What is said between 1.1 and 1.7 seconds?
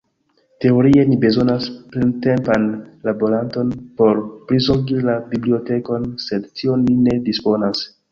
bezonas